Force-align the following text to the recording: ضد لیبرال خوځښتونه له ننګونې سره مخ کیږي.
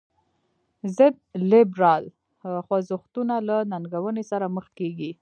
ضد 0.97 1.15
لیبرال 1.49 2.03
خوځښتونه 2.65 3.35
له 3.47 3.57
ننګونې 3.71 4.23
سره 4.31 4.45
مخ 4.55 4.65
کیږي. 4.79 5.09